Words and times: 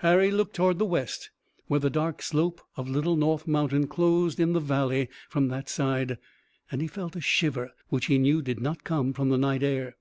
Harry 0.00 0.30
looked 0.30 0.54
toward 0.54 0.78
the 0.78 0.84
west, 0.84 1.30
where 1.66 1.80
the 1.80 1.88
dark 1.88 2.20
slope 2.20 2.60
of 2.76 2.86
Little 2.86 3.16
North 3.16 3.46
Mountain 3.46 3.86
closed 3.86 4.38
in 4.38 4.52
the 4.52 4.60
valley 4.60 5.08
from 5.30 5.48
that 5.48 5.70
side, 5.70 6.18
and 6.70 6.82
he 6.82 6.86
felt 6.86 7.16
a 7.16 7.20
shiver 7.22 7.72
which 7.88 8.04
he 8.04 8.18
knew 8.18 8.42
did 8.42 8.60
not 8.60 8.84
come 8.84 9.14
from 9.14 9.30
the 9.30 9.38
night 9.38 9.62
air. 9.62 9.96